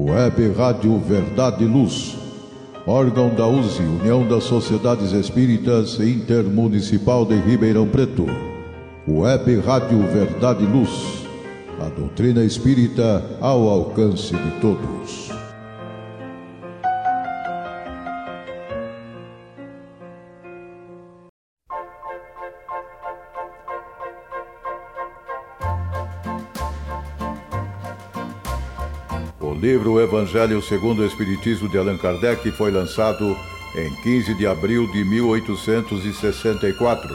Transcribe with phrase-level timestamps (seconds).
[0.00, 2.16] Web Rádio Verdade e Luz.
[2.86, 8.24] Órgão da USE, União das Sociedades Espíritas Intermunicipal de Ribeirão Preto.
[9.08, 11.26] Web Rádio Verdade e Luz.
[11.80, 15.27] A doutrina espírita ao alcance de todos.
[29.68, 33.36] O livro Evangelho segundo o Espiritismo de Allan Kardec foi lançado
[33.76, 37.14] em 15 de abril de 1864.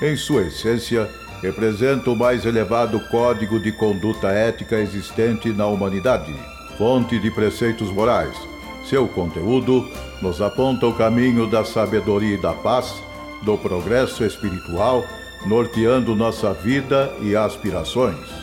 [0.00, 1.10] Em sua essência,
[1.42, 6.32] representa o mais elevado código de conduta ética existente na humanidade,
[6.78, 8.36] fonte de preceitos morais.
[8.84, 9.90] Seu conteúdo
[10.22, 13.02] nos aponta o caminho da sabedoria e da paz,
[13.42, 15.04] do progresso espiritual,
[15.44, 18.39] norteando nossa vida e aspirações.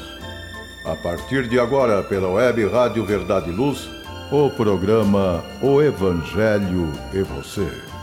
[0.88, 3.90] A partir de agora, pela web Rádio Verdade e Luz,
[4.32, 7.97] o programa O Evangelho e Você.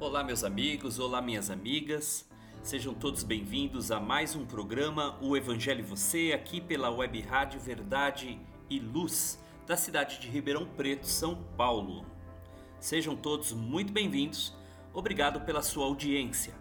[0.00, 2.26] Olá, meus amigos, olá, minhas amigas.
[2.62, 8.40] Sejam todos bem-vindos a mais um programa O Evangelho Você, aqui pela Web Rádio Verdade
[8.70, 12.06] e Luz, da cidade de Ribeirão Preto, São Paulo.
[12.80, 14.56] Sejam todos muito bem-vindos.
[14.94, 16.54] Obrigado pela sua audiência.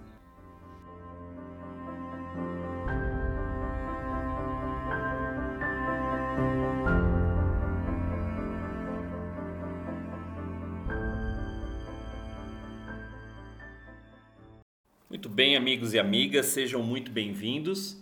[15.69, 17.96] Amigos e amigas, sejam muito bem-vindos.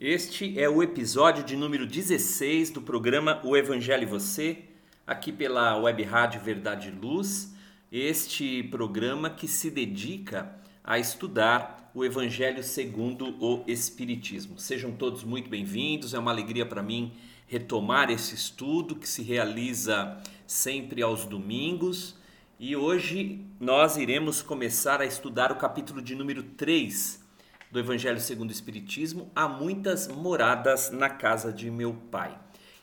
[0.00, 4.64] Este é o episódio de número 16 do programa O Evangelho e Você,
[5.06, 7.54] aqui pela Web Rádio Verdade e Luz.
[7.92, 14.58] Este programa que se dedica a estudar o Evangelho segundo o Espiritismo.
[14.58, 17.12] Sejam todos muito bem-vindos, é uma alegria para mim
[17.46, 22.16] retomar esse estudo que se realiza sempre aos domingos.
[22.58, 27.20] E hoje nós iremos começar a estudar o capítulo de número 3
[27.68, 32.38] do Evangelho segundo o Espiritismo, Há muitas moradas na casa de meu pai.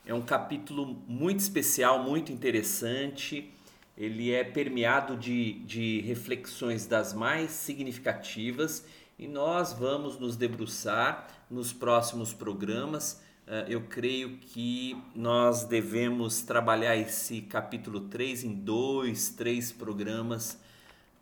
[0.05, 3.49] É um capítulo muito especial, muito interessante.
[3.97, 8.85] Ele é permeado de, de reflexões das mais significativas
[9.17, 13.21] e nós vamos nos debruçar nos próximos programas
[13.67, 20.57] eu creio que nós devemos trabalhar esse capítulo 3 em dois, três programas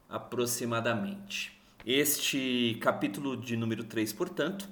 [0.08, 1.60] aproximadamente.
[1.84, 4.70] Este capítulo de número 3, portanto,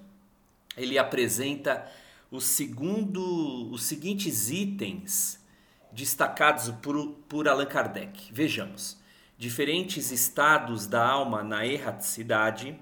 [0.77, 1.91] ele apresenta
[2.29, 5.43] o segundo, os seguintes itens
[5.91, 8.31] destacados por, por Allan Kardec.
[8.31, 8.99] Vejamos:
[9.35, 12.77] diferentes estados da alma na erraticidade,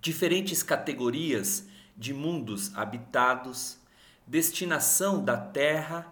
[0.00, 1.66] diferentes categorias
[1.96, 3.78] de mundos habitados,
[4.26, 6.06] destinação da terra,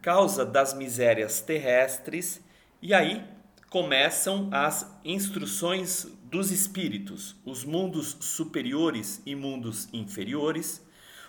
[0.00, 2.40] causa das misérias terrestres,
[2.80, 3.24] e aí
[3.70, 10.84] começam as instruções dos espíritos, os mundos superiores e mundos inferiores,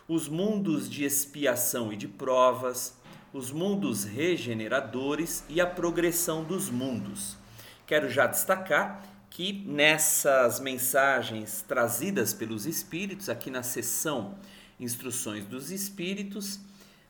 [0.07, 2.97] os mundos de expiação e de provas,
[3.33, 7.37] os mundos regeneradores e a progressão dos mundos.
[7.85, 14.35] Quero já destacar que nessas mensagens trazidas pelos Espíritos, aqui na sessão
[14.79, 16.59] Instruções dos Espíritos,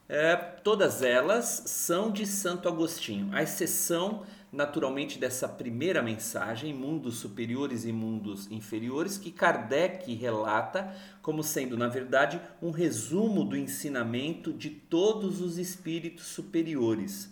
[0.07, 7.85] é, todas elas são de Santo Agostinho, à exceção, naturalmente, dessa primeira mensagem, Mundos Superiores
[7.85, 10.91] e Mundos Inferiores, que Kardec relata
[11.21, 17.29] como sendo, na verdade, um resumo do ensinamento de todos os espíritos superiores.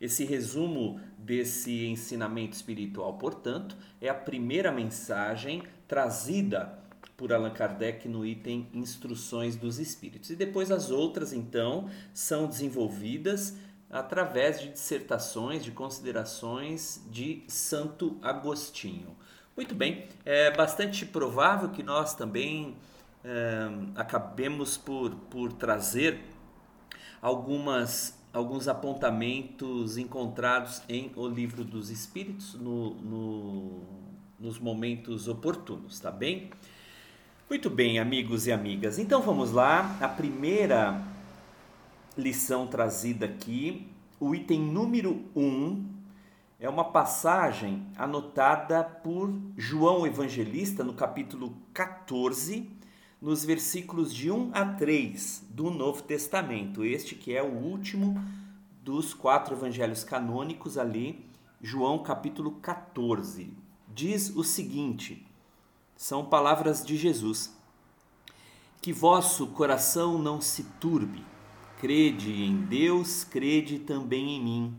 [0.00, 6.78] Esse resumo desse ensinamento espiritual, portanto, é a primeira mensagem trazida
[7.16, 10.30] por Allan Kardec no item Instruções dos Espíritos.
[10.30, 13.56] E depois as outras, então, são desenvolvidas
[13.90, 19.16] através de dissertações, de considerações de Santo Agostinho.
[19.56, 22.76] Muito bem, é bastante provável que nós também
[23.24, 26.20] é, acabemos por, por trazer
[27.20, 33.80] algumas alguns apontamentos encontrados em O Livro dos Espíritos no, no,
[34.38, 36.50] nos momentos oportunos, tá bem?
[37.48, 38.98] Muito bem, amigos e amigas.
[38.98, 39.96] Então vamos lá.
[40.02, 41.02] A primeira
[42.14, 43.88] lição trazida aqui,
[44.20, 45.86] o item número 1, um,
[46.60, 52.68] é uma passagem anotada por João Evangelista no capítulo 14,
[53.18, 56.84] nos versículos de 1 a 3 do Novo Testamento.
[56.84, 58.22] Este que é o último
[58.82, 61.24] dos quatro evangelhos canônicos ali,
[61.62, 63.56] João capítulo 14.
[63.88, 65.26] Diz o seguinte:
[65.96, 67.56] são palavras de Jesus.
[68.82, 71.24] Que vosso coração não se turbe.
[71.80, 74.76] Crede em Deus, crede também em mim.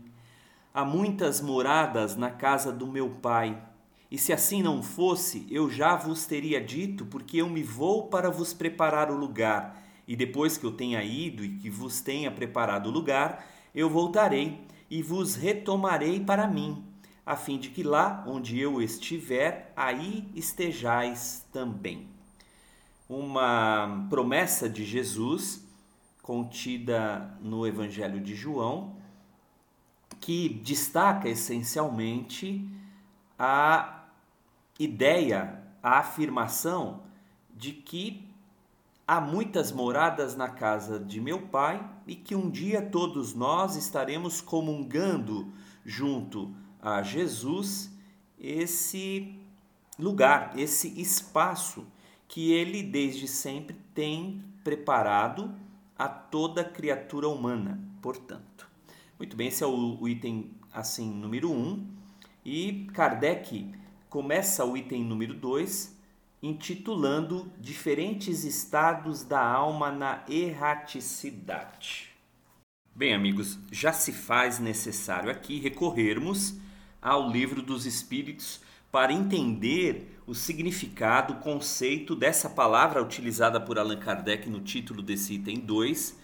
[0.72, 3.60] Há muitas moradas na casa do meu Pai.
[4.08, 8.30] E se assim não fosse, eu já vos teria dito, porque eu me vou para
[8.30, 9.87] vos preparar o lugar.
[10.08, 14.66] E depois que eu tenha ido e que vos tenha preparado o lugar, eu voltarei
[14.90, 16.82] e vos retomarei para mim,
[17.26, 22.08] a fim de que lá onde eu estiver, aí estejais também.
[23.06, 25.62] Uma promessa de Jesus
[26.22, 28.96] contida no Evangelho de João,
[30.20, 32.66] que destaca essencialmente
[33.38, 34.06] a
[34.78, 37.02] ideia, a afirmação
[37.54, 38.27] de que
[39.08, 44.42] há muitas moradas na casa de meu pai e que um dia todos nós estaremos
[44.42, 45.50] comungando
[45.82, 47.90] junto a Jesus
[48.38, 49.34] esse
[49.98, 51.86] lugar, esse espaço
[52.28, 55.54] que ele desde sempre tem preparado
[55.98, 58.68] a toda criatura humana, portanto.
[59.18, 61.86] Muito bem, esse é o, item assim número 1 um,
[62.44, 63.72] e Kardec
[64.10, 65.97] começa o item número 2
[66.42, 72.10] intitulando Diferentes estados da alma na erraticidade.
[72.94, 76.56] Bem, amigos, já se faz necessário aqui recorrermos
[77.00, 83.98] ao Livro dos Espíritos para entender o significado, o conceito dessa palavra utilizada por Allan
[83.98, 86.18] Kardec no título desse item 2,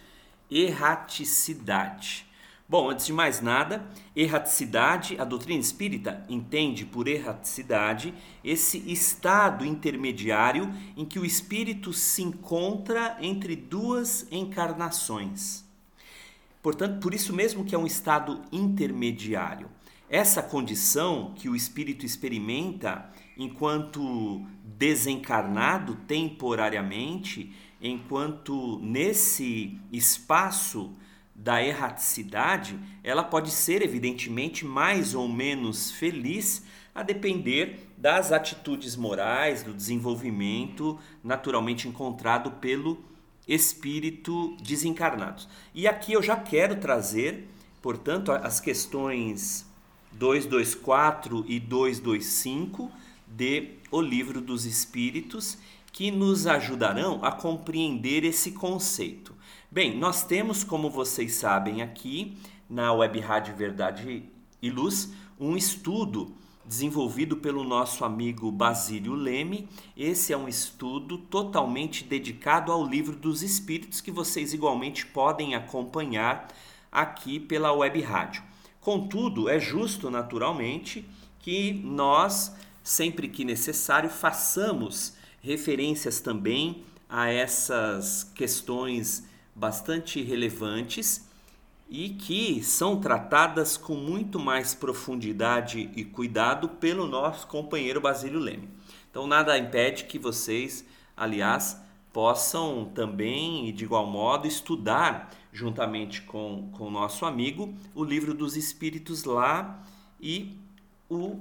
[0.50, 2.26] erraticidade.
[2.66, 10.72] Bom, antes de mais nada, erraticidade, a doutrina espírita entende por erraticidade esse estado intermediário
[10.96, 15.62] em que o espírito se encontra entre duas encarnações.
[16.62, 19.69] Portanto, por isso mesmo que é um estado intermediário.
[20.08, 30.96] Essa condição que o espírito experimenta enquanto desencarnado temporariamente, enquanto nesse espaço
[31.34, 36.64] da erraticidade, ela pode ser evidentemente mais ou menos feliz
[36.94, 43.02] a depender das atitudes morais, do desenvolvimento naturalmente encontrado pelo
[43.48, 45.42] espírito desencarnado.
[45.75, 47.48] E aqui eu já quero trazer,
[47.82, 49.66] portanto, as questões
[50.12, 52.90] 224 e 225
[53.26, 55.58] de O Livro dos Espíritos,
[55.92, 59.33] que nos ajudarão a compreender esse conceito.
[59.70, 62.36] Bem, nós temos, como vocês sabem aqui,
[62.68, 64.28] na Web Rádio Verdade
[64.62, 66.34] e Luz, um estudo
[66.64, 69.68] desenvolvido pelo nosso amigo Basílio Leme.
[69.96, 76.48] Esse é um estudo totalmente dedicado ao livro dos Espíritos que vocês igualmente podem acompanhar
[76.90, 78.42] aqui pela Web Rádio.
[78.80, 81.04] Contudo, é justo, naturalmente,
[81.38, 91.28] que nós, sempre que necessário, façamos referências também a essas questões bastante relevantes
[91.88, 98.68] e que são tratadas com muito mais profundidade e cuidado pelo nosso companheiro Basílio Leme.
[99.11, 100.84] Então, nada impede que vocês,
[101.16, 101.80] aliás,
[102.12, 109.25] possam também, de igual modo, estudar juntamente com o nosso amigo o livro dos Espíritos
[109.25, 109.80] lá
[110.20, 110.58] e
[111.08, 111.38] o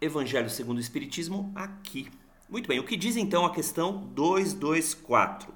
[0.00, 2.08] Evangelho segundo o Espiritismo aqui.
[2.48, 5.54] Muito bem, o que diz então a questão 224?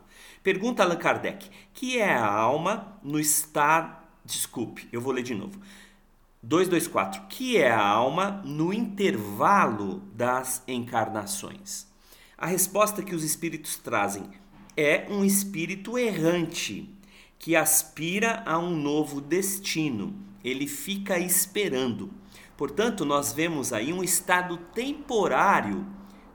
[0.48, 3.94] Pergunta Allan Kardec: que é a alma no estado.
[4.24, 5.60] Desculpe, eu vou ler de novo.
[6.42, 7.24] 224.
[7.28, 11.86] Que é a alma no intervalo das encarnações?
[12.38, 14.24] A resposta que os espíritos trazem
[14.74, 16.98] é um espírito errante
[17.38, 20.14] que aspira a um novo destino.
[20.42, 22.10] Ele fica esperando.
[22.56, 25.86] Portanto, nós vemos aí um estado temporário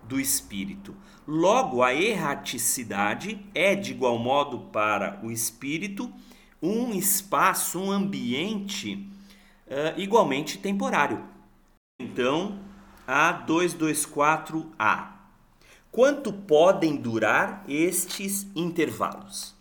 [0.07, 0.95] do espírito.
[1.27, 6.11] Logo, a erraticidade é, de igual modo, para o espírito,
[6.61, 9.07] um espaço, um ambiente
[9.67, 11.23] uh, igualmente temporário.
[11.99, 12.59] Então,
[13.07, 15.13] A224A.
[15.91, 19.53] Quanto podem durar estes intervalos?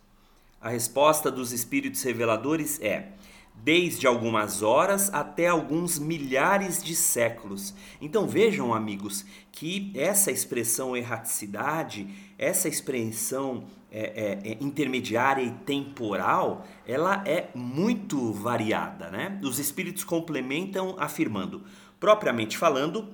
[0.61, 3.13] A resposta dos espíritos reveladores é:
[3.55, 7.75] desde algumas horas até alguns milhares de séculos.
[8.01, 16.67] Então vejam, amigos, que essa expressão erraticidade, essa expressão é, é, é, intermediária e temporal,
[16.87, 19.11] ela é muito variada.
[19.11, 19.39] Né?
[19.43, 21.63] Os espíritos complementam afirmando,
[22.01, 23.13] propriamente falando,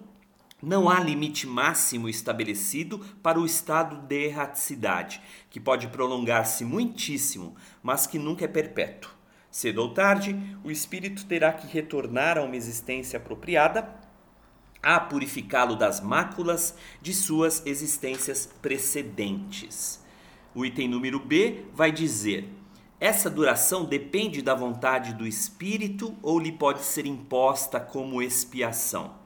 [0.62, 8.06] não há limite máximo estabelecido para o estado de erraticidade, que pode prolongar-se muitíssimo, mas
[8.06, 9.17] que nunca é perpétuo.
[9.50, 13.88] Cedo ou tarde, o espírito terá que retornar a uma existência apropriada
[14.82, 20.00] a purificá-lo das máculas de suas existências precedentes.
[20.54, 22.48] O item número B vai dizer:
[23.00, 29.17] essa duração depende da vontade do espírito ou lhe pode ser imposta como expiação?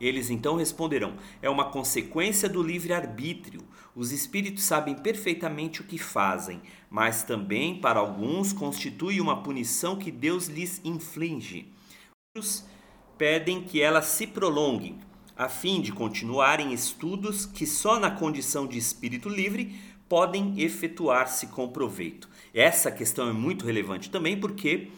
[0.00, 3.62] Eles então responderão: é uma consequência do livre-arbítrio.
[3.94, 10.10] Os espíritos sabem perfeitamente o que fazem, mas também, para alguns, constitui uma punição que
[10.10, 11.72] Deus lhes inflige.
[12.34, 12.64] Outros
[13.18, 14.96] pedem que ela se prolongue,
[15.36, 19.74] a fim de continuarem estudos que só na condição de espírito livre
[20.08, 22.28] podem efetuar-se com proveito.
[22.52, 24.90] Essa questão é muito relevante também porque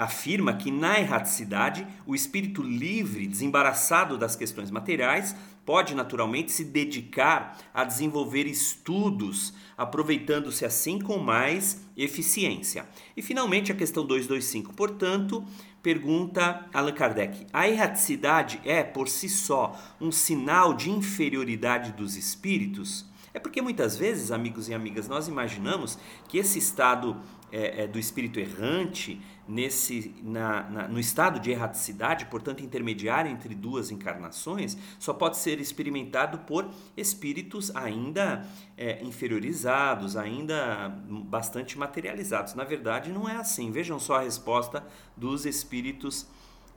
[0.00, 7.58] afirma que na erraticidade o espírito livre, desembaraçado das questões materiais, pode naturalmente se dedicar
[7.74, 12.86] a desenvolver estudos, aproveitando-se assim com mais eficiência.
[13.14, 15.44] E finalmente a questão 225, portanto,
[15.82, 23.04] pergunta Allan Kardec: a erraticidade é por si só um sinal de inferioridade dos espíritos?
[23.34, 27.16] É porque muitas vezes, amigos e amigas, nós imaginamos que esse estado
[27.52, 33.54] é, é, do espírito errante, nesse, na, na, no estado de erraticidade, portanto intermediário entre
[33.54, 42.54] duas encarnações, só pode ser experimentado por espíritos ainda é, inferiorizados, ainda bastante materializados.
[42.54, 43.72] Na verdade, não é assim.
[43.72, 46.26] Vejam só a resposta dos espíritos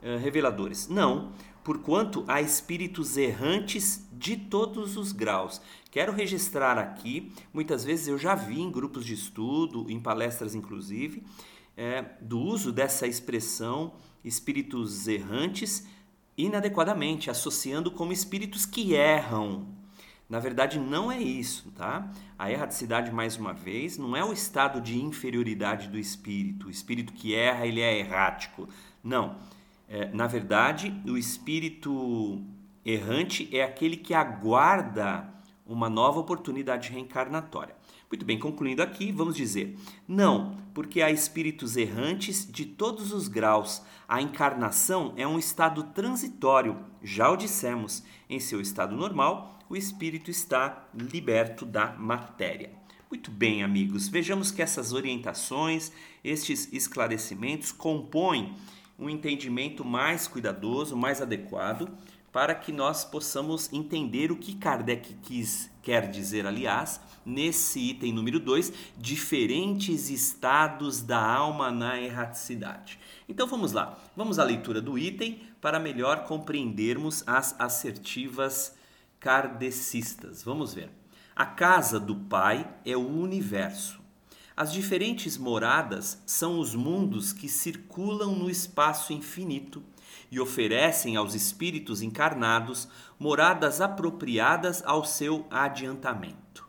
[0.02, 0.88] é, reveladores.
[0.88, 5.62] Não, porquanto há espíritos errantes de todos os graus.
[5.92, 11.22] Quero registrar aqui, muitas vezes eu já vi em grupos de estudo, em palestras inclusive,
[11.76, 15.86] é, do uso dessa expressão espíritos errantes
[16.36, 19.66] inadequadamente, associando como espíritos que erram.
[20.28, 22.10] Na verdade, não é isso, tá?
[22.38, 26.66] A erraticidade, mais uma vez, não é o estado de inferioridade do espírito.
[26.66, 28.68] O espírito que erra, ele é errático.
[29.02, 29.36] Não.
[29.86, 32.42] É, na verdade, o espírito
[32.84, 35.28] errante é aquele que aguarda
[35.66, 37.76] uma nova oportunidade reencarnatória.
[38.14, 43.82] Muito bem, concluindo aqui, vamos dizer: não, porque há espíritos errantes de todos os graus.
[44.06, 48.04] A encarnação é um estado transitório, já o dissemos.
[48.30, 52.70] Em seu estado normal, o espírito está liberto da matéria.
[53.10, 55.90] Muito bem, amigos, vejamos que essas orientações,
[56.22, 58.54] estes esclarecimentos compõem
[58.96, 61.90] um entendimento mais cuidadoso, mais adequado
[62.34, 68.40] para que nós possamos entender o que Kardec quis, quer dizer, aliás, nesse item número
[68.40, 72.98] 2, diferentes estados da alma na erraticidade.
[73.28, 78.74] Então vamos lá, vamos à leitura do item para melhor compreendermos as assertivas
[79.20, 80.42] kardecistas.
[80.42, 80.90] Vamos ver.
[81.36, 84.00] A casa do Pai é o universo.
[84.56, 89.82] As diferentes moradas são os mundos que circulam no espaço infinito
[90.30, 96.66] e oferecem aos espíritos encarnados moradas apropriadas ao seu adiantamento.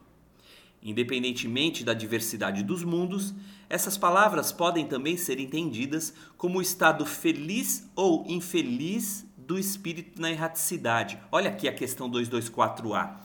[0.81, 3.33] Independentemente da diversidade dos mundos,
[3.67, 10.31] essas palavras podem também ser entendidas como o estado feliz ou infeliz do espírito na
[10.31, 11.19] erraticidade.
[11.31, 13.15] Olha aqui a questão 224A,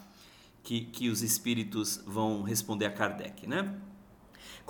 [0.63, 3.75] que, que os espíritos vão responder a Kardec, né?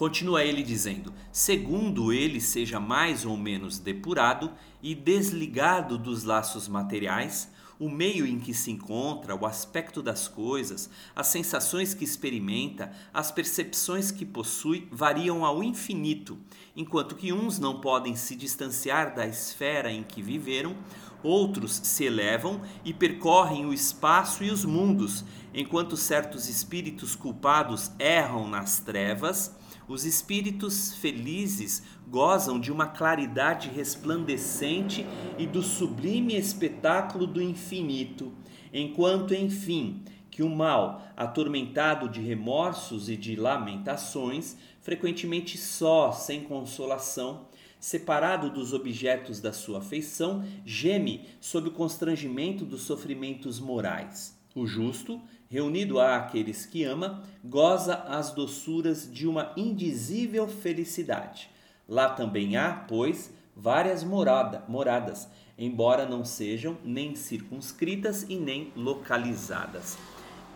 [0.01, 4.51] Continua ele dizendo: segundo ele seja mais ou menos depurado
[4.83, 10.89] e desligado dos laços materiais, o meio em que se encontra, o aspecto das coisas,
[11.15, 16.39] as sensações que experimenta, as percepções que possui variam ao infinito,
[16.75, 20.75] enquanto que uns não podem se distanciar da esfera em que viveram,
[21.23, 28.49] outros se elevam e percorrem o espaço e os mundos, enquanto certos espíritos culpados erram
[28.49, 29.60] nas trevas
[29.91, 35.05] os espíritos felizes gozam de uma claridade resplandecente
[35.37, 38.33] e do sublime espetáculo do infinito,
[38.73, 47.49] enquanto, enfim, que o mal, atormentado de remorsos e de lamentações, frequentemente só, sem consolação,
[47.81, 54.40] separado dos objetos da sua afeição, geme sob o constrangimento dos sofrimentos morais.
[54.55, 61.49] O justo, reunido àqueles que ama, goza as doçuras de uma indizível felicidade.
[61.89, 65.29] Lá também há, pois, várias morada, moradas,
[65.59, 69.99] embora não sejam nem circunscritas e nem localizadas.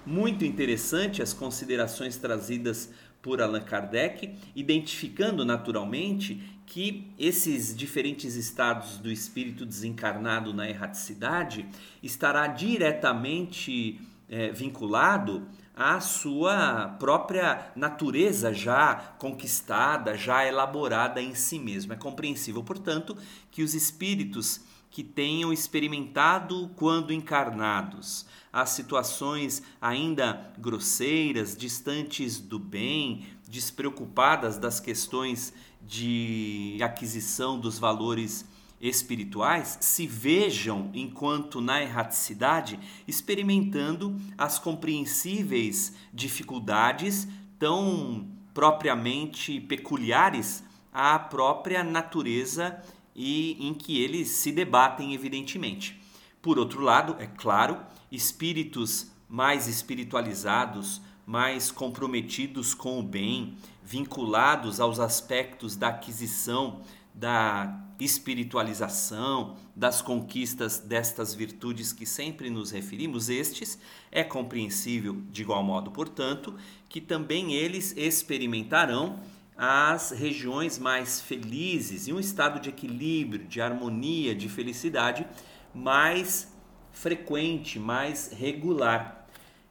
[0.07, 2.91] Muito interessante as considerações trazidas
[3.23, 11.67] por Allan Kardec, identificando naturalmente que esses diferentes estados do espírito desencarnado na erraticidade
[12.03, 21.93] estará diretamente é, vinculado à sua própria natureza já conquistada, já elaborada em si mesmo.
[21.93, 23.17] É compreensível, portanto,
[23.51, 33.27] que os espíritos que tenham experimentado quando encarnados as situações ainda grosseiras, distantes do bem,
[33.55, 38.45] despreocupadas das questões de aquisição dos valores
[38.81, 51.85] espirituais, se vejam enquanto na erraticidade experimentando as compreensíveis dificuldades tão propriamente peculiares à própria
[51.85, 52.83] natureza
[53.15, 56.01] e em que eles se debatem evidentemente.
[56.43, 57.79] Por outro lado, é claro,
[58.11, 66.83] espíritos mais espiritualizados, mais comprometidos com o bem, vinculados aos aspectos da aquisição,
[67.15, 73.79] da espiritualização, das conquistas destas virtudes que sempre nos referimos, estes
[74.11, 76.55] é compreensível de igual modo, portanto,
[76.89, 79.21] que também eles experimentarão
[79.57, 85.27] as regiões mais felizes e um estado de equilíbrio, de harmonia, de felicidade
[85.73, 86.53] mais
[86.91, 89.24] frequente, mais regular.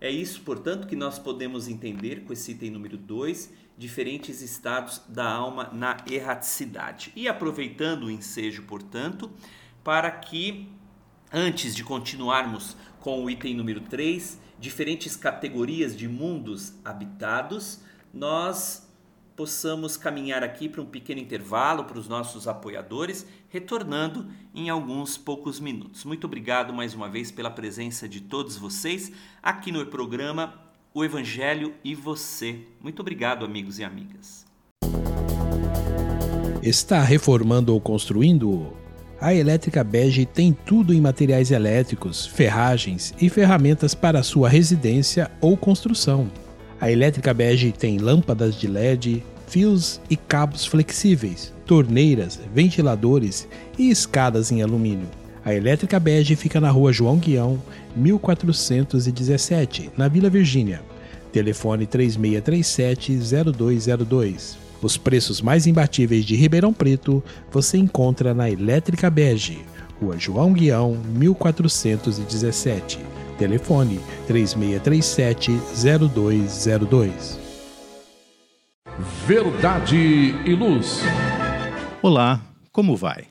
[0.04, 5.32] É isso, portanto, que nós podemos entender com esse item número 2, diferentes estados da
[5.32, 7.14] alma na erraticidade.
[7.16, 9.32] E aproveitando o ensejo, portanto,
[9.82, 10.68] para que
[11.32, 17.80] antes de continuarmos com o item número 3, diferentes categorias de mundos habitados,
[18.14, 18.86] nós
[19.36, 25.60] possamos caminhar aqui para um pequeno intervalo para os nossos apoiadores, retornando em alguns poucos
[25.60, 26.06] minutos.
[26.06, 29.12] Muito obrigado mais uma vez pela presença de todos vocês
[29.42, 30.54] aqui no programa
[30.94, 32.60] O Evangelho e Você.
[32.82, 34.46] Muito obrigado, amigos e amigas.
[36.62, 38.72] Está reformando ou construindo?
[39.20, 45.56] A Elétrica Bege tem tudo em materiais elétricos, ferragens e ferramentas para sua residência ou
[45.56, 46.30] construção
[46.84, 53.48] a elétrica bege tem lâmpadas de LED, fios e cabos flexíveis, torneiras, ventiladores
[53.80, 55.08] e escadas em alumínio.
[55.46, 57.58] A elétrica bege fica na rua João Guião,
[57.96, 60.82] 1417, na Vila Virgínia.
[61.32, 64.58] Telefone 3637-0202.
[64.82, 69.62] Os preços mais imbatíveis de Ribeirão Preto você encontra na Elétrica Bege,
[70.02, 73.23] Rua João Guião, 1417.
[73.44, 77.12] Telefone 3637-0202.
[79.28, 81.02] Verdade e Luz.
[82.02, 83.26] Olá, como vai?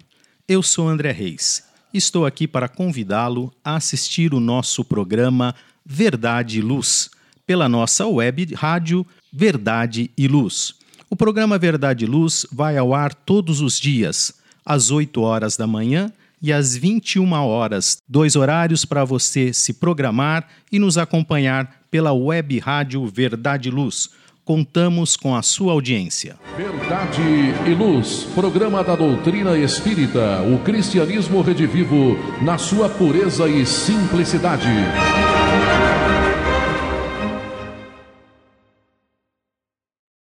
[0.47, 1.65] Eu sou André Reis.
[1.95, 7.09] Estou aqui para convidá-lo a assistir o nosso programa Verdade e Luz
[7.47, 10.75] pela nossa web rádio Verdade e Luz.
[11.09, 15.67] O programa Verdade e Luz vai ao ar todos os dias, às 8 horas da
[15.67, 22.13] manhã e às 21 horas, dois horários para você se programar e nos acompanhar pela
[22.13, 24.11] web rádio Verdade Luz.
[24.45, 26.37] Contamos com a sua audiência.
[26.57, 27.23] Verdade
[27.65, 34.67] e Luz, programa da doutrina espírita, o cristianismo redivivo na sua pureza e simplicidade.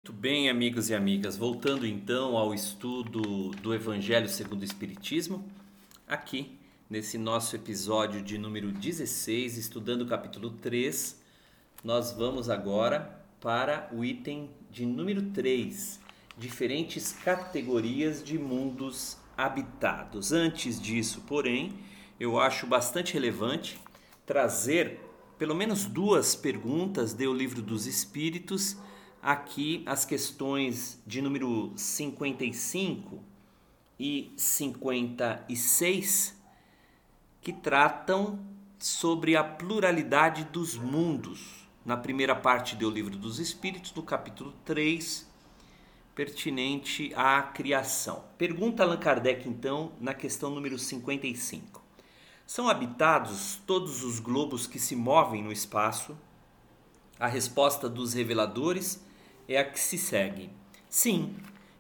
[0.02, 5.44] Muito bem, amigos e amigas, voltando então ao estudo do Evangelho segundo o Espiritismo,
[6.08, 11.20] aqui nesse nosso episódio de número 16, estudando o capítulo 3,
[11.84, 16.00] nós vamos agora para o item de número 3,
[16.38, 20.32] diferentes categorias de mundos habitados.
[20.32, 21.74] Antes disso, porém,
[22.18, 23.78] eu acho bastante relevante
[24.24, 24.98] trazer
[25.36, 28.78] pelo menos duas perguntas do Livro dos Espíritos,
[29.22, 33.22] aqui as questões de número 55
[33.98, 36.36] e 56
[37.40, 38.38] que tratam
[38.78, 41.66] sobre a pluralidade dos mundos.
[41.84, 45.26] Na primeira parte do Livro dos Espíritos, no capítulo 3,
[46.14, 48.24] pertinente à criação.
[48.36, 51.82] Pergunta Allan Kardec, então, na questão número 55.
[52.46, 56.16] São habitados todos os globos que se movem no espaço?
[57.18, 59.02] A resposta dos reveladores
[59.48, 60.50] é a que se segue.
[60.88, 61.36] Sim,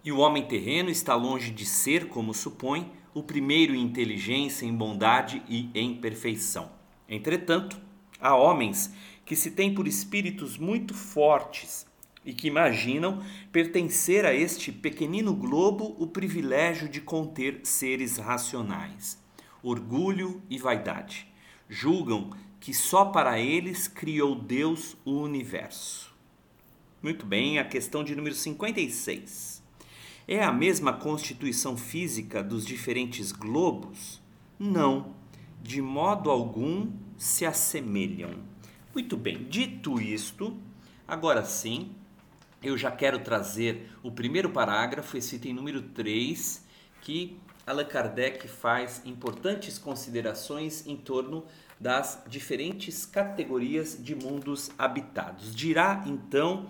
[0.08, 4.74] e o homem terreno está longe de ser, como supõe, o primeiro em inteligência, em
[4.74, 6.72] bondade e em perfeição.
[7.06, 7.78] Entretanto,
[8.18, 8.90] há homens
[9.26, 11.86] que se têm por espíritos muito fortes,
[12.24, 19.22] e que imaginam pertencer a este pequenino globo o privilégio de conter seres racionais.
[19.62, 21.26] Orgulho e vaidade.
[21.68, 26.16] Julgam que só para eles criou Deus o universo.
[27.02, 29.57] Muito bem, a questão de número 56.
[30.30, 34.20] É a mesma constituição física dos diferentes globos?
[34.58, 35.14] Não,
[35.62, 38.34] de modo algum se assemelham.
[38.92, 40.54] Muito bem, dito isto,
[41.06, 41.92] agora sim,
[42.62, 46.62] eu já quero trazer o primeiro parágrafo, esse item número 3,
[47.00, 51.46] que Allan Kardec faz importantes considerações em torno
[51.80, 55.56] das diferentes categorias de mundos habitados.
[55.56, 56.66] Dirá então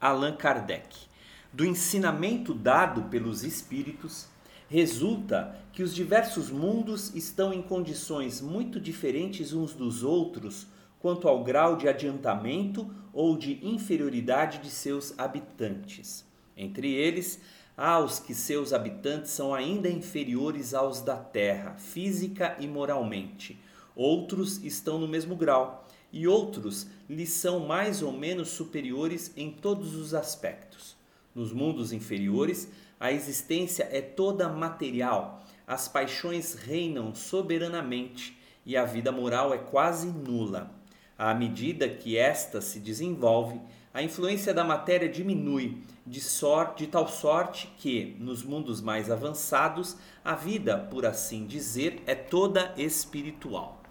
[0.00, 1.11] Allan Kardec:
[1.52, 4.26] do ensinamento dado pelos espíritos,
[4.68, 10.66] resulta que os diversos mundos estão em condições muito diferentes uns dos outros
[10.98, 16.24] quanto ao grau de adiantamento ou de inferioridade de seus habitantes.
[16.56, 17.40] Entre eles,
[17.76, 23.60] há os que seus habitantes são ainda inferiores aos da terra, física e moralmente.
[23.94, 29.94] Outros estão no mesmo grau, e outros lhes são mais ou menos superiores em todos
[29.94, 31.01] os aspectos.
[31.34, 39.10] Nos mundos inferiores, a existência é toda material, as paixões reinam soberanamente e a vida
[39.10, 40.70] moral é quase nula.
[41.18, 43.60] À medida que esta se desenvolve,
[43.94, 49.96] a influência da matéria diminui, de, sorte, de tal sorte que, nos mundos mais avançados,
[50.24, 53.82] a vida, por assim dizer, é toda espiritual.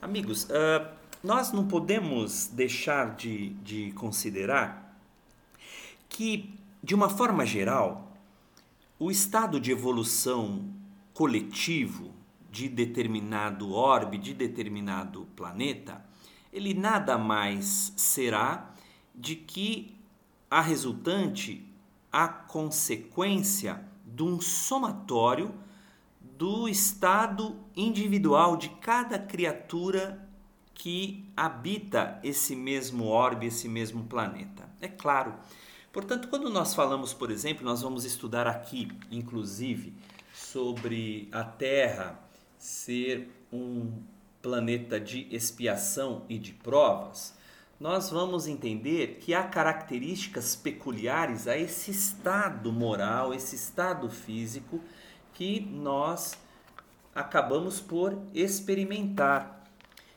[0.00, 0.86] Amigos, uh,
[1.22, 4.96] nós não podemos deixar de, de considerar
[6.08, 8.12] que, de uma forma geral,
[8.98, 10.68] o estado de evolução
[11.14, 12.12] coletivo
[12.50, 16.04] de determinado orbe, de determinado planeta,
[16.52, 18.74] ele nada mais será
[19.14, 19.96] de que
[20.50, 21.66] a resultante
[22.10, 25.54] a consequência de um somatório
[26.20, 30.28] do estado individual de cada criatura
[30.74, 34.68] que habita esse mesmo orbe, esse mesmo planeta.
[34.80, 35.34] É claro.
[35.92, 39.92] Portanto, quando nós falamos, por exemplo, nós vamos estudar aqui, inclusive,
[40.32, 42.18] sobre a Terra
[42.58, 43.92] ser um
[44.40, 47.34] planeta de expiação e de provas,
[47.78, 54.80] nós vamos entender que há características peculiares a esse estado moral, esse estado físico
[55.34, 56.38] que nós
[57.14, 59.62] acabamos por experimentar.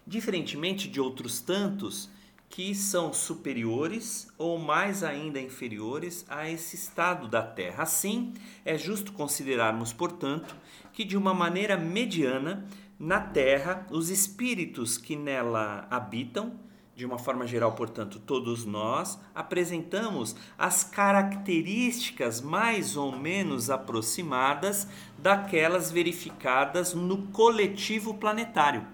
[0.07, 2.09] Diferentemente de outros tantos
[2.55, 7.83] que são superiores ou mais ainda inferiores a esse estado da Terra.
[7.83, 10.55] Assim, é justo considerarmos, portanto,
[10.93, 12.65] que de uma maneira mediana
[12.97, 16.53] na Terra, os espíritos que nela habitam,
[16.95, 24.87] de uma forma geral, portanto, todos nós, apresentamos as características mais ou menos aproximadas
[25.17, 28.87] daquelas verificadas no coletivo planetário.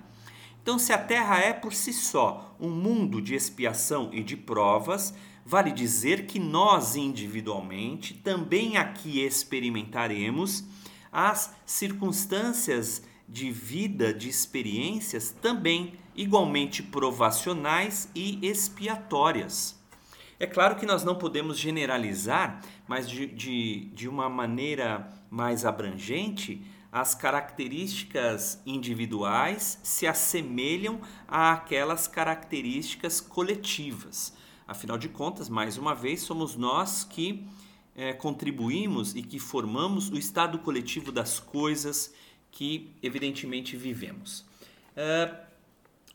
[0.63, 5.13] Então, se a Terra é por si só um mundo de expiação e de provas,
[5.45, 10.63] vale dizer que nós individualmente também aqui experimentaremos
[11.11, 19.79] as circunstâncias de vida, de experiências também igualmente provacionais e expiatórias.
[20.39, 26.61] É claro que nós não podemos generalizar, mas de, de, de uma maneira mais abrangente,
[26.91, 34.33] as características individuais se assemelham àquelas características coletivas.
[34.67, 37.47] Afinal de contas, mais uma vez, somos nós que
[37.95, 42.13] é, contribuímos e que formamos o estado coletivo das coisas
[42.51, 44.41] que evidentemente vivemos.
[44.91, 45.51] Uh,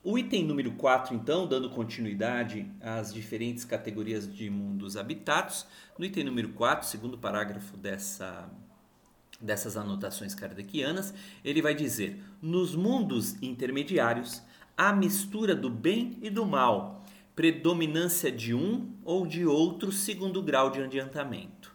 [0.05, 5.67] o item número 4, então, dando continuidade às diferentes categorias de mundos habitados,
[5.99, 8.49] no item número 4, segundo parágrafo dessa,
[9.40, 11.12] dessas anotações kardecianas,
[11.44, 14.42] ele vai dizer: nos mundos intermediários,
[14.77, 20.70] há mistura do bem e do mal, predominância de um ou de outro segundo grau
[20.70, 21.75] de adiantamento.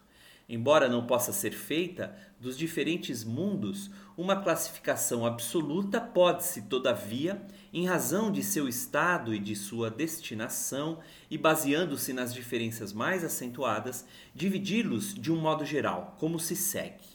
[0.49, 8.29] Embora não possa ser feita dos diferentes mundos, uma classificação absoluta pode-se, todavia, em razão
[8.29, 15.31] de seu estado e de sua destinação, e baseando-se nas diferenças mais acentuadas, dividi-los de
[15.31, 17.10] um modo geral, como se segue.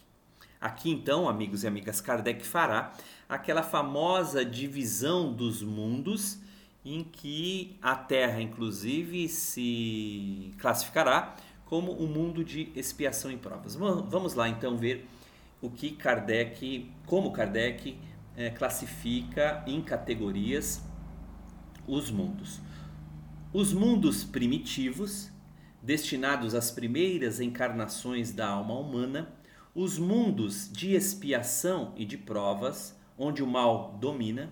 [0.67, 2.93] Aqui então, amigos e amigas, Kardec fará
[3.29, 6.41] aquela famosa divisão dos mundos
[6.85, 13.77] em que a Terra, inclusive, se classificará como um mundo de expiação e provas.
[13.77, 15.09] Vamos lá então ver
[15.63, 17.97] o que Kardec, como Kardec
[18.37, 20.83] é, classifica em categorias
[21.87, 22.61] os mundos.
[23.53, 25.31] Os mundos primitivos
[25.81, 29.33] destinados às primeiras encarnações da alma humana,
[29.77, 34.51] os mundos de expiação e de provas, onde o mal domina,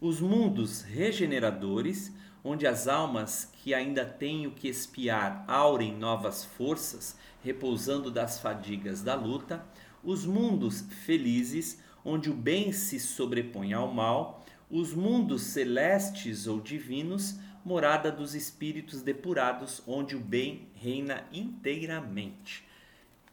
[0.00, 2.12] os mundos regeneradores,
[2.44, 9.02] onde as almas que ainda têm o que espiar aurem novas forças, repousando das fadigas
[9.02, 9.66] da luta,
[10.04, 17.40] os mundos felizes, onde o bem se sobrepõe ao mal, os mundos celestes ou divinos,
[17.64, 22.69] morada dos espíritos depurados, onde o bem reina inteiramente.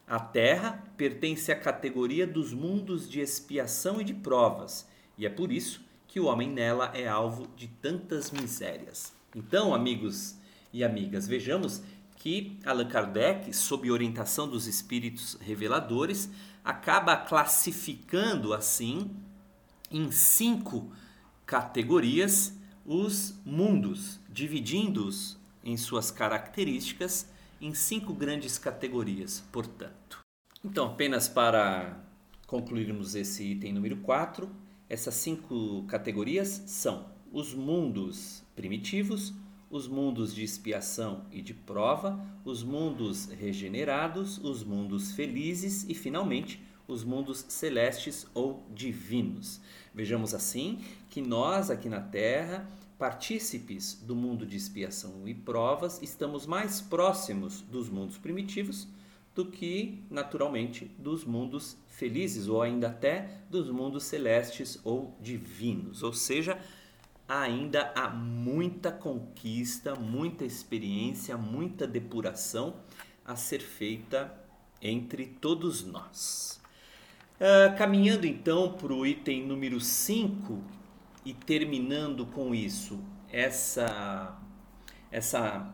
[0.08, 5.52] A Terra pertence à categoria dos mundos de expiação e de provas, e é por
[5.52, 9.12] isso que o homem nela é alvo de tantas misérias.
[9.36, 10.38] Então, amigos
[10.72, 11.84] e amigas, vejamos
[12.16, 16.30] que Allan Kardec, sob orientação dos espíritos reveladores,
[16.64, 19.12] acaba classificando assim
[19.92, 20.90] em cinco
[21.46, 22.54] categorias
[22.86, 27.30] os mundos, dividindo-os em suas características
[27.62, 30.20] em cinco grandes categorias, portanto.
[30.64, 32.04] Então, apenas para
[32.46, 34.50] concluirmos esse item número 4,
[34.90, 39.34] essas cinco categorias são os mundos primitivos,
[39.70, 46.64] os mundos de expiação e de prova, os mundos regenerados, os mundos felizes e, finalmente,
[46.88, 49.60] os mundos celestes ou divinos.
[49.94, 52.66] Vejamos assim que nós aqui na Terra,
[52.98, 58.88] partícipes do mundo de expiação e provas, estamos mais próximos dos mundos primitivos
[59.36, 66.02] do que, naturalmente, dos mundos felizes ou ainda até dos mundos celestes ou divinos.
[66.02, 66.60] Ou seja,
[67.28, 72.78] ainda há muita conquista, muita experiência, muita depuração
[73.24, 74.34] a ser feita
[74.82, 76.60] entre todos nós.
[77.36, 80.77] Uh, caminhando então para o item número 5
[81.28, 84.40] e terminando com isso essa,
[85.12, 85.74] essa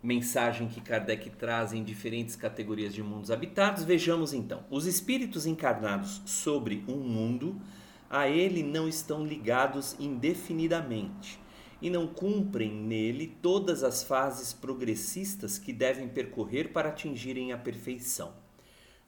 [0.00, 4.62] mensagem que Kardec traz em diferentes categorias de mundos habitados, vejamos então.
[4.70, 7.60] Os espíritos encarnados sobre um mundo,
[8.08, 11.40] a ele não estão ligados indefinidamente
[11.82, 18.32] e não cumprem nele todas as fases progressistas que devem percorrer para atingirem a perfeição.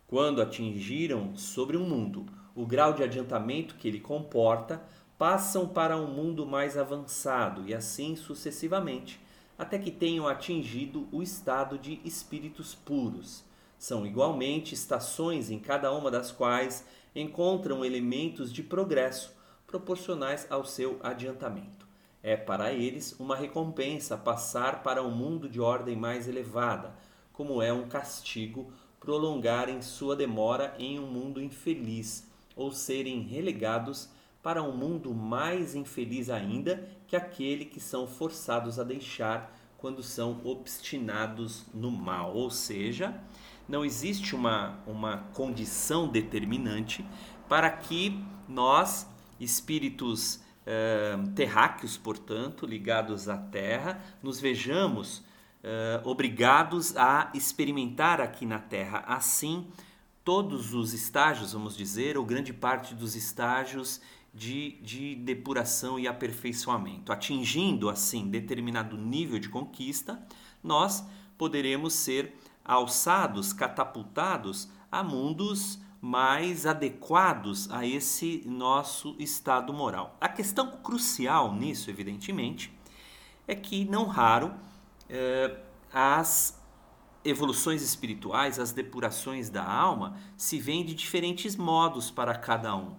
[0.08, 4.82] Quando atingiram sobre um mundo o grau de adiantamento que ele comporta,
[5.18, 9.20] passam para um mundo mais avançado e assim sucessivamente,
[9.58, 13.44] até que tenham atingido o estado de espíritos puros.
[13.76, 21.00] São igualmente estações em cada uma das quais encontram elementos de progresso proporcionais ao seu
[21.02, 21.86] adiantamento.
[22.22, 26.94] É para eles uma recompensa passar para um mundo de ordem mais elevada,
[27.32, 34.10] como é um castigo prolongarem sua demora em um mundo infeliz ou serem relegados
[34.42, 40.40] para um mundo mais infeliz ainda que aquele que são forçados a deixar quando são
[40.44, 42.34] obstinados no mal.
[42.34, 43.20] Ou seja,
[43.68, 47.04] não existe uma, uma condição determinante
[47.48, 55.24] para que nós, espíritos eh, terráqueos, portanto, ligados à Terra, nos vejamos
[55.64, 59.02] uh, obrigados a experimentar aqui na Terra.
[59.06, 59.66] Assim,
[60.22, 64.00] todos os estágios, vamos dizer, ou grande parte dos estágios
[64.38, 67.12] de, de depuração e aperfeiçoamento.
[67.12, 70.24] Atingindo, assim, determinado nível de conquista,
[70.62, 71.04] nós
[71.36, 80.16] poderemos ser alçados, catapultados a mundos mais adequados a esse nosso estado moral.
[80.20, 82.72] A questão crucial nisso, evidentemente,
[83.48, 84.54] é que não raro
[85.08, 85.58] eh,
[85.92, 86.62] as
[87.24, 92.94] evoluções espirituais, as depurações da alma, se vêm de diferentes modos para cada um.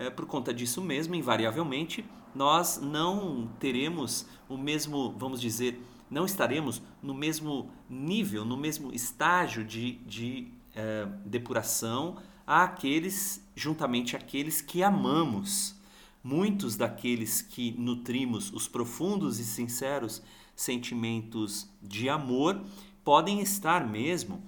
[0.00, 2.02] Eh, por conta disso mesmo, invariavelmente,
[2.34, 5.78] nós não teremos o mesmo, vamos dizer,
[6.10, 14.62] não estaremos no mesmo nível, no mesmo estágio de, de eh, depuração àqueles, juntamente àqueles
[14.62, 15.78] que amamos.
[16.24, 20.22] Muitos daqueles que nutrimos os profundos e sinceros
[20.56, 22.58] sentimentos de amor
[23.04, 24.42] podem estar mesmo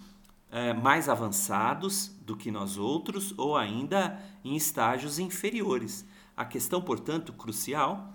[0.52, 6.06] é, mais avançados do que nós outros ou ainda em estágios inferiores.
[6.36, 8.12] A questão, portanto, crucial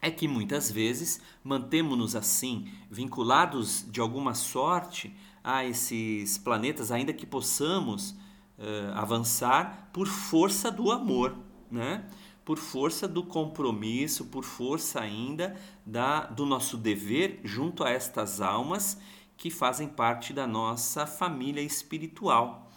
[0.00, 7.26] é que muitas vezes mantemos-nos assim, vinculados de alguma sorte a esses planetas, ainda que
[7.26, 11.36] possamos uh, avançar por força do amor,
[11.70, 12.04] né?
[12.44, 18.98] por força do compromisso, por força ainda da, do nosso dever junto a estas almas
[19.42, 22.70] que fazem parte da nossa família espiritual.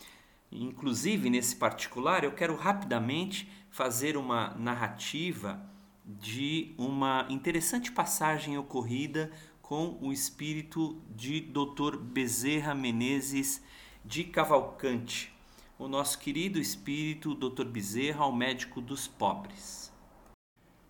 [0.51, 5.63] Inclusive, nesse particular, eu quero rapidamente fazer uma narrativa
[6.03, 11.97] de uma interessante passagem ocorrida com o espírito de Dr.
[11.97, 13.61] Bezerra Menezes
[14.03, 15.31] de Cavalcante,
[15.77, 17.65] o nosso querido espírito Dr.
[17.65, 19.93] Bezerra, o médico dos pobres.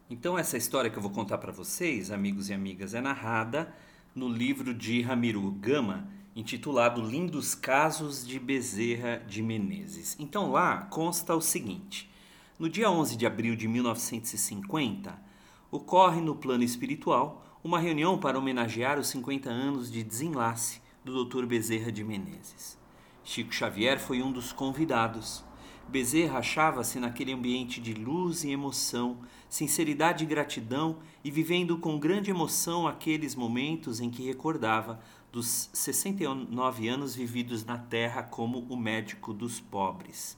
[0.10, 3.76] Então essa história que eu vou contar para vocês, amigos e amigas, é narrada
[4.16, 10.16] no livro de Ramiro Gama, intitulado Lindos Casos de Bezerra de Menezes.
[10.18, 12.10] Então lá consta o seguinte:
[12.58, 15.22] no dia 11 de abril de 1950,
[15.70, 21.46] ocorre no plano espiritual uma reunião para homenagear os 50 anos de desenlace do Dr.
[21.46, 22.78] Bezerra de Menezes.
[23.22, 25.44] Chico Xavier foi um dos convidados.
[25.90, 29.18] Bezerra achava-se naquele ambiente de luz e emoção,
[29.50, 35.00] sinceridade e gratidão, e vivendo com grande emoção aqueles momentos em que recordava
[35.32, 40.38] dos 69 anos vividos na terra como o médico dos pobres,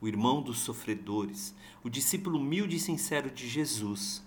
[0.00, 4.24] o irmão dos sofredores, o discípulo humilde e sincero de Jesus.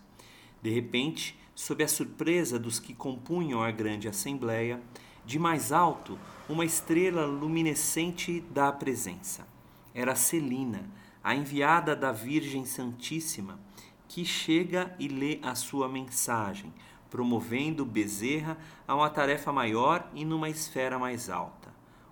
[0.62, 4.82] De repente, sob a surpresa dos que compunham a grande assembleia,
[5.26, 9.48] de mais alto, uma estrela luminescente da presença.
[9.94, 10.90] Era Celina,
[11.24, 13.60] a enviada da Virgem Santíssima,
[14.10, 16.74] que chega e lê a sua mensagem,
[17.12, 21.70] promovendo Bezerra a uma tarefa maior e numa esfera mais alta.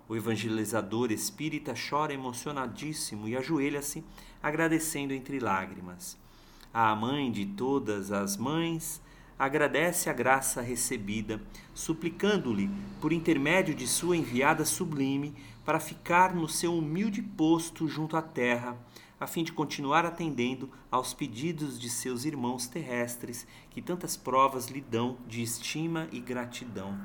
[0.08, 4.04] O evangelizador espírita chora emocionadíssimo e ajoelha-se,
[4.40, 6.16] agradecendo entre lágrimas.
[6.72, 9.02] A mãe de todas as mães,
[9.36, 11.42] agradece a graça recebida,
[11.74, 15.34] suplicando-lhe, por intermédio de sua enviada sublime,
[15.64, 18.76] para ficar no seu humilde posto junto à terra,
[19.20, 24.80] a fim de continuar atendendo aos pedidos de seus irmãos terrestres, que tantas provas lhe
[24.80, 26.98] dão de estima e gratidão.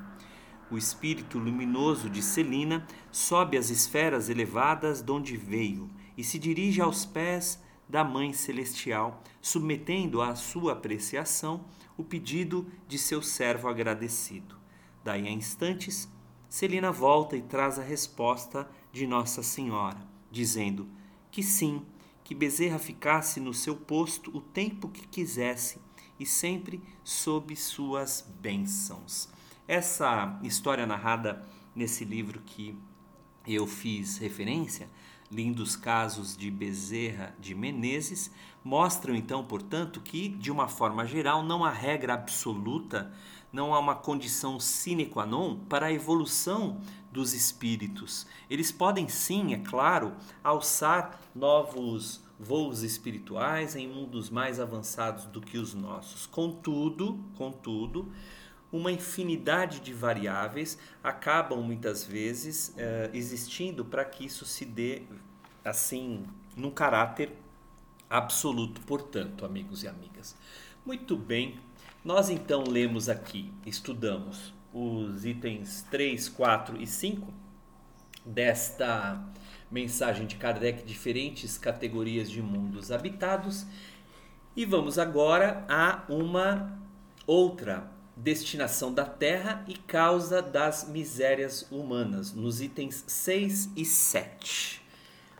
[0.70, 6.82] O espírito luminoso de Celina sobe às esferas elevadas de onde veio e se dirige
[6.82, 11.66] aos pés da Mãe Celestial, submetendo à sua apreciação
[11.98, 14.56] o pedido de seu servo agradecido.
[15.04, 16.10] Daí a instantes,
[16.50, 20.88] Celina volta e traz a resposta de Nossa Senhora, dizendo
[21.30, 21.86] que sim,
[22.24, 25.80] que Bezerra ficasse no seu posto o tempo que quisesse
[26.20, 29.30] e sempre sob suas bênçãos.
[29.68, 32.78] Essa história narrada nesse livro que
[33.46, 34.90] eu fiz referência
[35.34, 38.32] lindos casos de Bezerra de Menezes,
[38.64, 43.12] mostram então, portanto, que, de uma forma geral, não há regra absoluta,
[43.52, 46.80] não há uma condição sine qua non para a evolução
[47.12, 48.26] dos espíritos.
[48.50, 55.58] Eles podem sim, é claro, alçar novos voos espirituais em mundos mais avançados do que
[55.58, 56.26] os nossos.
[56.26, 58.12] Contudo, contudo,
[58.72, 65.04] uma infinidade de variáveis acabam muitas vezes eh, existindo para que isso se dê
[65.64, 66.26] assim
[66.58, 67.32] num caráter
[68.14, 70.36] absoluto, portanto, amigos e amigas.
[70.86, 71.60] Muito bem,
[72.06, 77.34] nós então lemos aqui, estudamos os itens 3, 4 e 5
[78.24, 79.20] desta
[79.72, 83.66] mensagem de Kardec, diferentes categorias de mundos habitados,
[84.56, 86.80] e vamos agora a uma
[87.26, 94.84] outra destinação da terra e causa das misérias humanas, nos itens 6 e 7.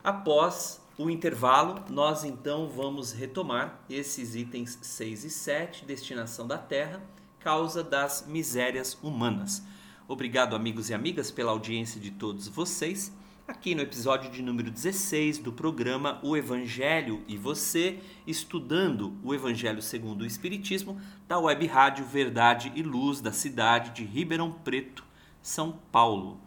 [0.02, 7.02] Após o intervalo, nós então vamos retomar esses itens 6 e 7, destinação da terra,
[7.40, 9.62] causa das misérias humanas.
[10.06, 13.12] Obrigado, amigos e amigas, pela audiência de todos vocês
[13.46, 19.82] aqui no episódio de número 16 do programa O Evangelho e Você, estudando o Evangelho
[19.82, 25.04] segundo o Espiritismo, da Web Rádio Verdade e Luz da cidade de Ribeirão Preto,
[25.42, 26.40] São Paulo.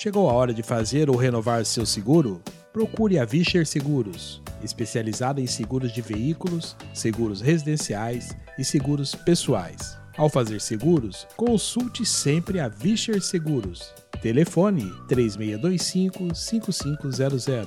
[0.00, 2.40] Chegou a hora de fazer ou renovar seu seguro?
[2.72, 9.98] Procure a Vischer Seguros, especializada em seguros de veículos, seguros residenciais e seguros pessoais.
[10.16, 13.92] Ao fazer seguros, consulte sempre a Vischer Seguros.
[14.22, 17.66] Telefone 3625-5500.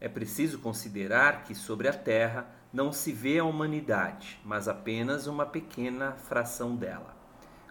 [0.00, 5.44] É preciso considerar que sobre a Terra não se vê a humanidade, mas apenas uma
[5.44, 7.14] pequena fração dela.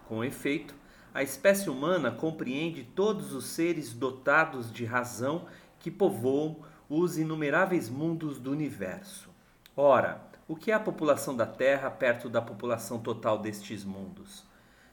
[0.06, 0.76] Com efeito,
[1.12, 5.46] a espécie humana compreende todos os seres dotados de razão
[5.80, 6.58] que povoam
[6.88, 9.28] os inumeráveis mundos do universo.
[9.76, 14.42] Ora, o que é a população da Terra perto da população total destes mundos?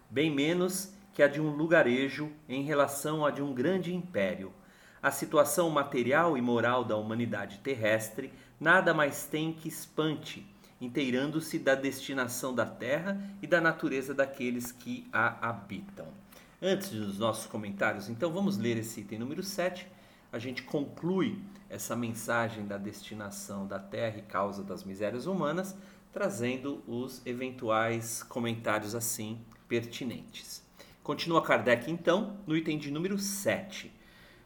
[0.08, 4.54] Bem menos que a de um lugarejo em relação a de um grande império.
[5.02, 10.46] A situação material e moral da humanidade terrestre nada mais tem que espante,
[10.80, 16.06] inteirando-se da destinação da terra e da natureza daqueles que a habitam.
[16.62, 19.88] Antes dos nossos comentários, então, vamos ler esse item número 7.
[20.32, 25.76] A gente conclui essa mensagem da destinação da terra e causa das misérias humanas,
[26.12, 30.66] trazendo os eventuais comentários assim pertinentes.
[31.04, 33.92] Continua Kardec então no item de número 7.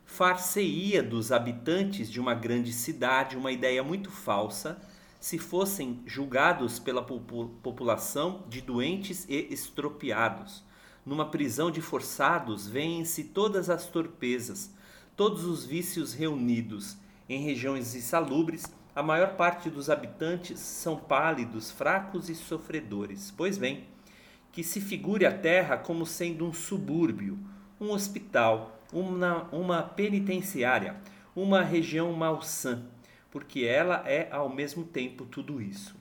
[0.06, 4.80] Far-se-ia dos habitantes de uma grande cidade uma ideia muito falsa
[5.20, 10.64] se fossem julgados pela população de doentes e estropiados.
[11.06, 14.72] Numa prisão de forçados veem-se todas as torpezas,
[15.16, 16.98] todos os vícios reunidos,
[17.34, 23.32] em regiões insalubres, a maior parte dos habitantes são pálidos, fracos e sofredores.
[23.32, 23.86] Pois bem,
[24.52, 27.40] que se figure a terra como sendo um subúrbio,
[27.80, 30.98] um hospital, uma, uma penitenciária,
[31.34, 32.84] uma região malsã,
[33.32, 35.96] porque ela é ao mesmo tempo tudo isso.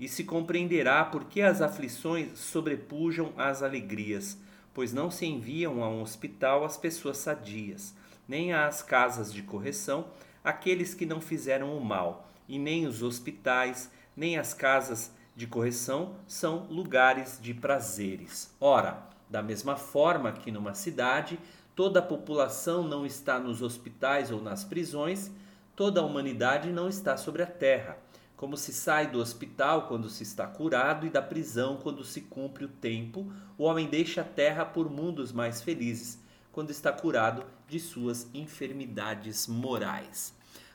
[0.00, 4.36] E se compreenderá por que as aflições sobrepujam as alegrias,
[4.74, 7.94] pois não se enviam a um hospital as pessoas sadias,
[8.26, 10.06] nem às casas de correção
[10.44, 16.16] aqueles que não fizeram o mal, e nem os hospitais, nem as casas de correção
[16.26, 18.54] são lugares de prazeres.
[18.60, 21.38] Ora, da mesma forma que numa cidade
[21.74, 25.30] toda a população não está nos hospitais ou nas prisões,
[25.74, 27.96] toda a humanidade não está sobre a terra.
[28.36, 32.64] Como se sai do hospital quando se está curado e da prisão quando se cumpre
[32.64, 36.21] o tempo, o homem deixa a terra por mundos mais felizes
[36.52, 40.34] quando está curado de suas enfermidades morais.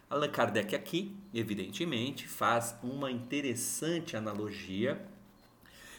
[0.09, 4.99] Allan Kardec aqui, evidentemente, faz uma interessante analogia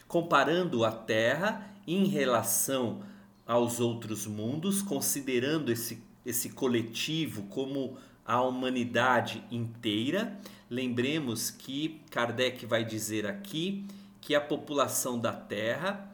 [0.07, 3.01] comparando a Terra em relação
[3.45, 10.37] aos outros mundos, considerando esse, esse coletivo como a humanidade inteira.
[10.69, 13.85] Lembremos que Kardec vai dizer aqui
[14.19, 16.08] que a população da Terra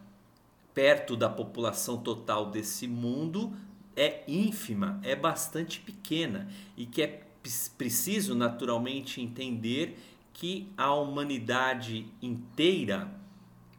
[0.75, 3.53] perto da população total desse mundo
[3.95, 7.23] é ínfima, é bastante pequena e que é
[7.77, 9.97] preciso naturalmente entender
[10.33, 13.09] que a humanidade inteira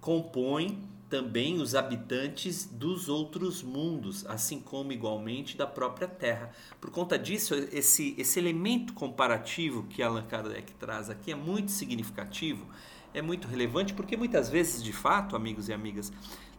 [0.01, 6.51] compõe também os habitantes dos outros mundos, assim como igualmente da própria Terra.
[6.81, 12.67] Por conta disso, esse, esse elemento comparativo que Allan Kardec traz aqui é muito significativo,
[13.15, 16.13] é muito relevante, porque muitas vezes, de fato, amigos e amigas,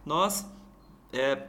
[0.08, 0.46] nós
[1.12, 1.48] é,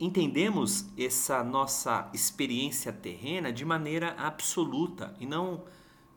[0.00, 5.62] entendemos essa nossa experiência terrena de maneira absoluta e não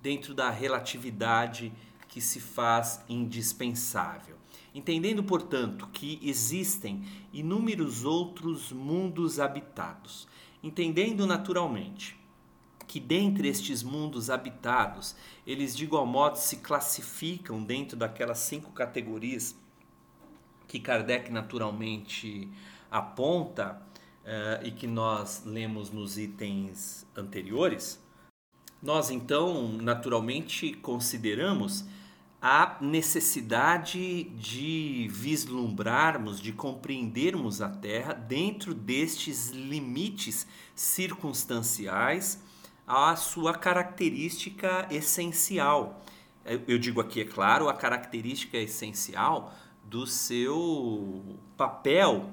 [0.01, 1.69] dentro da relatividade
[2.07, 4.37] que se faz indispensável.
[4.73, 10.29] Entendendo, portanto, que existem inúmeros outros mundos habitados,
[10.63, 12.17] entendendo naturalmente
[12.87, 15.13] que dentre estes mundos habitados,
[15.45, 19.55] eles de igual modo se classificam dentro daquelas cinco categorias
[20.71, 22.49] que Kardec naturalmente
[22.89, 23.81] aponta
[24.23, 28.01] uh, e que nós lemos nos itens anteriores,
[28.81, 31.83] nós então naturalmente consideramos
[32.41, 42.41] a necessidade de vislumbrarmos, de compreendermos a Terra dentro destes limites circunstanciais
[42.87, 46.01] à sua característica essencial.
[46.65, 49.53] Eu digo aqui, é claro, a característica essencial
[49.91, 51.21] do seu
[51.57, 52.29] papel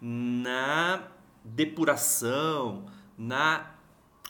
[0.00, 1.04] na
[1.44, 2.84] depuração,
[3.16, 3.74] na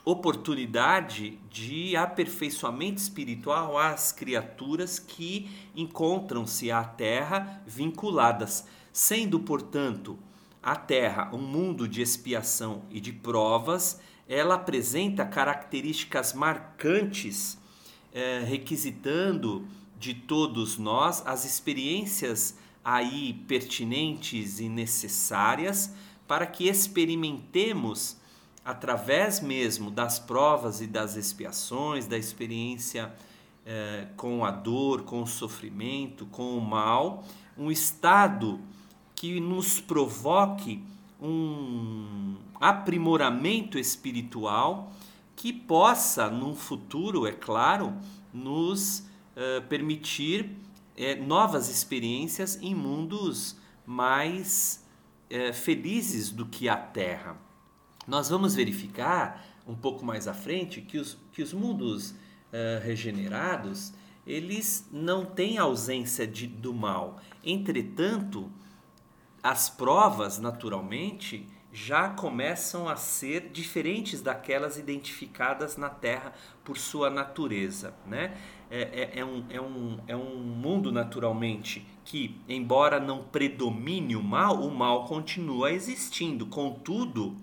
[0.05, 10.19] oportunidade de aperfeiçoamento espiritual às criaturas que encontram-se à Terra vinculadas, sendo, portanto,
[10.63, 17.57] a Terra um mundo de expiação e de provas, ela apresenta características marcantes,
[18.13, 19.67] eh, requisitando
[19.99, 25.93] de todos nós as experiências aí pertinentes e necessárias
[26.29, 28.17] para que experimentemos
[28.65, 33.13] através mesmo das provas e das expiações, da experiência
[33.65, 37.25] eh, com a dor, com o sofrimento, com o mal,
[37.59, 38.61] um estado
[39.17, 40.81] que nos provoque
[41.21, 44.93] um aprimoramento espiritual
[45.35, 47.95] que possa, num futuro, é claro,
[48.33, 50.57] nos uh, permitir
[50.99, 54.85] uh, novas experiências em mundos mais
[55.31, 57.37] uh, felizes do que a Terra.
[58.07, 62.15] Nós vamos verificar um pouco mais à frente que os, que os mundos
[62.85, 63.93] regenerados
[64.27, 67.21] eles não têm ausência de, do mal.
[67.45, 68.51] Entretanto,
[69.43, 76.33] as provas, naturalmente, já começam a ser diferentes daquelas identificadas na Terra
[76.65, 77.95] por sua natureza.
[78.07, 78.37] Né?
[78.71, 84.23] É, é, é, um, é, um, é um mundo, naturalmente, que, embora não predomine o
[84.23, 86.47] mal, o mal continua existindo.
[86.47, 87.37] Contudo,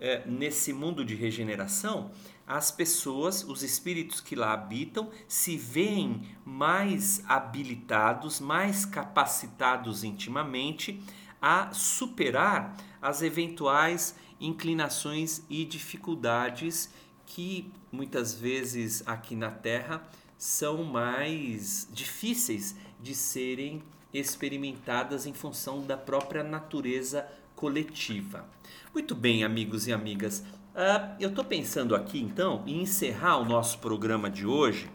[0.00, 2.10] é, nesse mundo de regeneração,
[2.46, 11.02] as pessoas, os espíritos que lá habitam, se veem mais habilitados, mais capacitados intimamente
[11.40, 16.92] a superar as eventuais inclinações e dificuldades
[17.26, 20.06] que muitas vezes aqui na Terra
[20.44, 23.82] são mais difíceis de serem
[24.12, 27.26] experimentadas em função da própria natureza
[27.56, 28.46] coletiva.
[28.92, 33.78] Muito bem, amigos e amigas, Uh, eu estou pensando aqui então em encerrar o nosso
[33.78, 34.90] programa de hoje,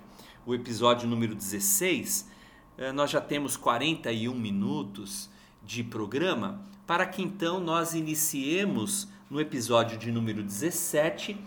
[0.45, 2.30] o episódio número 16.
[2.78, 5.30] Uh, nós já temos 41 minutos
[5.64, 11.38] de programa, para que então nós iniciemos no episódio de número 17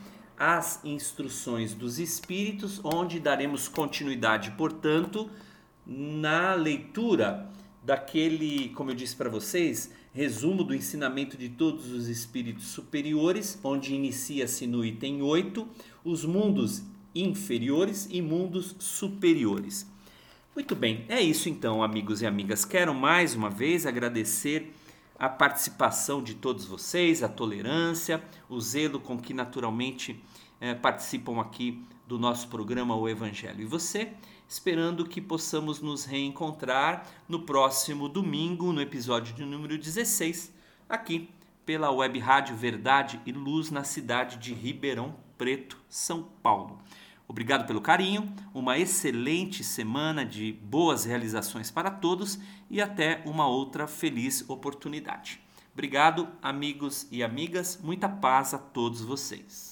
[0.45, 5.30] as instruções dos Espíritos, onde daremos continuidade, portanto,
[5.86, 7.49] na leitura
[7.80, 13.95] daquele, como eu disse para vocês, resumo do ensinamento de todos os espíritos superiores, onde
[13.95, 15.64] inicia-se no item 8
[16.05, 16.82] os mundos
[17.14, 19.88] inferiores e mundos superiores.
[20.57, 22.64] Muito bem, é isso então, amigos e amigas.
[22.64, 24.72] Quero mais uma vez agradecer
[25.16, 30.20] a participação de todos vocês, a tolerância, o zelo com que naturalmente
[30.62, 33.62] é, participam aqui do nosso programa O Evangelho.
[33.62, 34.12] E você,
[34.48, 40.54] esperando que possamos nos reencontrar no próximo domingo, no episódio de número 16,
[40.88, 41.28] aqui
[41.66, 46.78] pela Web Rádio Verdade e Luz na cidade de Ribeirão Preto, São Paulo.
[47.26, 52.38] Obrigado pelo carinho, uma excelente semana de boas realizações para todos
[52.70, 55.40] e até uma outra feliz oportunidade.
[55.72, 59.71] Obrigado, amigos e amigas, muita paz a todos vocês.